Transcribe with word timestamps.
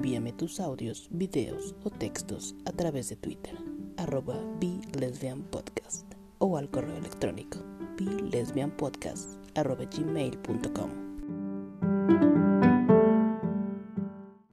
envíame 0.00 0.32
tus 0.32 0.60
audios, 0.60 1.08
videos 1.10 1.74
o 1.84 1.90
textos 1.90 2.54
a 2.64 2.72
través 2.72 3.10
de 3.10 3.16
Twitter, 3.16 3.54
arroba 3.98 4.34
Podcast 5.50 6.10
o 6.38 6.56
al 6.56 6.70
correo 6.70 6.96
electrónico 6.96 7.58
bilesbianpodcast 7.98 9.38
arroba 9.54 9.84
gmail.com. 9.84 11.09